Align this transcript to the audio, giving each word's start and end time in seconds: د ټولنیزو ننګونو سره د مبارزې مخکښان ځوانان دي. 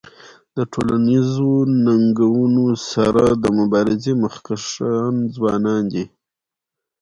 د 0.55 0.57
ټولنیزو 0.73 1.51
ننګونو 1.85 2.65
سره 2.91 3.23
د 3.43 3.45
مبارزې 3.59 4.11
مخکښان 4.23 5.13
ځوانان 5.35 5.83
دي. 5.93 6.05